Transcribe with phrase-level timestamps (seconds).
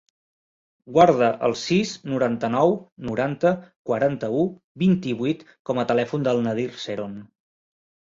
[0.95, 2.73] Guarda el sis, noranta-nou,
[3.11, 3.53] noranta,
[3.93, 4.43] quaranta-u,
[4.87, 7.19] vint-i-vuit com a telèfon del Nadir Ceron.